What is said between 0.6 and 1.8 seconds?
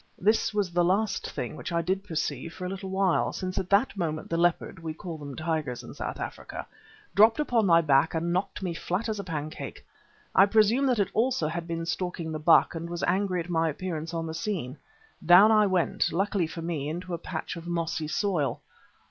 the last thing which